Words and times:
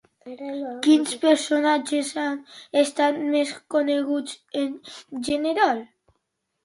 Quins 0.85 1.11
personatges 1.25 2.09
han 2.21 2.39
estat 2.83 3.21
més 3.37 3.53
coneguts 3.75 4.35
en 4.63 4.73
general? 5.29 5.85